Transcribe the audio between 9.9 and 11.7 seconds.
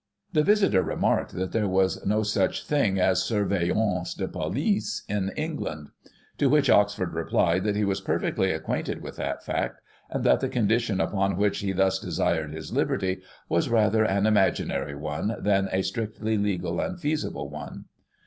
and that the condition upon which